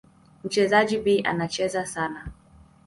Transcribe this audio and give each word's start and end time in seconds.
Mchezaji 0.43 0.97
B 0.97 1.21
anacheza 1.21 1.85
sasa. 1.85 2.27